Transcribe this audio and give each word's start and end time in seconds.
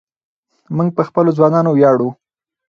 موږ 0.75 0.89
په 0.97 1.03
خپلو 1.07 1.29
ځوانانو 1.37 1.69
ویاړو. 1.73 2.09